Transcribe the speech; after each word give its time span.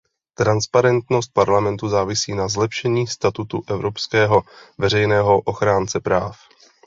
Transparentnost 0.37 1.27
Parlamentu 1.33 1.87
závisí 1.89 2.33
na 2.35 2.47
zlepšení 2.47 3.07
statutu 3.07 3.63
Evropského 3.69 4.43
veřejného 4.77 5.39
ochránce 5.41 5.99
práv. 5.99 6.37